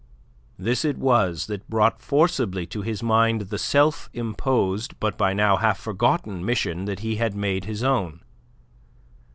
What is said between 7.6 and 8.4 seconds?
his own.